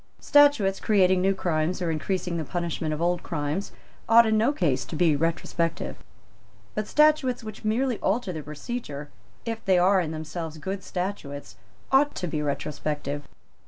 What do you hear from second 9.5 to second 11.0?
they are in themselves good